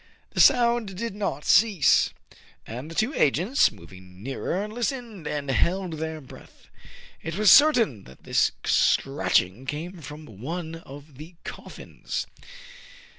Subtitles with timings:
[0.31, 2.09] The sound did not cease.
[2.65, 6.69] And the two agents, moving nearer, listened, and held their breath.
[7.21, 12.25] It was certain that this scratching came from one of the coffins.